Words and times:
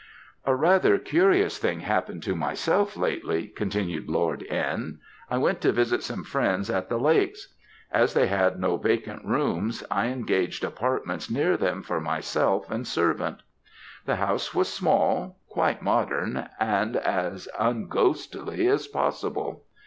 "A 0.45 0.55
rather 0.55 0.97
curious 0.97 1.59
thing 1.59 1.81
happened 1.81 2.23
to 2.23 2.33
myself 2.35 2.97
lately," 2.97 3.45
continued 3.49 4.09
Lord 4.09 4.43
N. 4.49 4.97
"I 5.29 5.37
went 5.37 5.61
to 5.61 5.71
visit 5.71 6.01
some 6.01 6.23
friends 6.23 6.71
at 6.71 6.89
the 6.89 6.97
Lakes. 6.97 7.53
As 7.91 8.15
they 8.15 8.25
had 8.25 8.59
no 8.59 8.77
vacant 8.77 9.23
rooms, 9.23 9.83
I 9.91 10.07
engaged 10.07 10.63
apartments 10.63 11.29
near 11.29 11.55
them 11.55 11.83
for 11.83 11.99
myself 12.01 12.71
and 12.71 12.87
servant. 12.87 13.43
The 14.05 14.15
house 14.15 14.55
was 14.55 14.69
small, 14.73 15.37
quite 15.47 15.83
modern, 15.83 16.49
and 16.59 16.95
as 16.95 17.47
un 17.59 17.85
ghostly 17.87 18.65
as 18.65 18.87
possible. 18.87 19.65